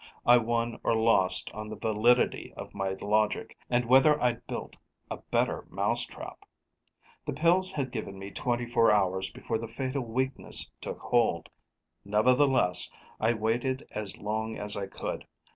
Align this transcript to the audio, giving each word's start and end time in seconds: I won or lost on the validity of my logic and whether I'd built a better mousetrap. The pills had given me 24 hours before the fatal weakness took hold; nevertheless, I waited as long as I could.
I 0.25 0.37
won 0.37 0.79
or 0.81 0.95
lost 0.95 1.51
on 1.53 1.69
the 1.69 1.75
validity 1.75 2.51
of 2.57 2.73
my 2.73 2.97
logic 2.99 3.55
and 3.69 3.85
whether 3.85 4.19
I'd 4.19 4.47
built 4.47 4.75
a 5.11 5.17
better 5.17 5.67
mousetrap. 5.69 6.39
The 7.27 7.33
pills 7.33 7.73
had 7.73 7.91
given 7.91 8.17
me 8.17 8.31
24 8.31 8.91
hours 8.91 9.29
before 9.31 9.59
the 9.59 9.67
fatal 9.67 10.01
weakness 10.03 10.71
took 10.81 10.97
hold; 10.97 11.49
nevertheless, 12.03 12.91
I 13.19 13.33
waited 13.35 13.87
as 13.91 14.17
long 14.17 14.57
as 14.57 14.75
I 14.75 14.87
could. 14.87 15.27